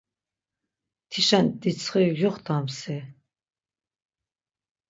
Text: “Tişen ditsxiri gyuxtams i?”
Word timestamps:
“Tişen 1.09 1.45
ditsxiri 1.61 2.11
gyuxtams 2.19 2.79
i?” 2.97 2.99